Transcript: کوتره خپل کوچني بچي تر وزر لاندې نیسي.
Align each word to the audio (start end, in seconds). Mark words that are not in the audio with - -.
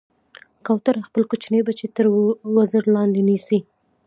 کوتره 0.65 1.01
خپل 1.07 1.21
کوچني 1.29 1.59
بچي 1.67 1.87
تر 1.95 2.05
وزر 2.55 2.83
لاندې 2.95 3.21
نیسي. 3.29 3.59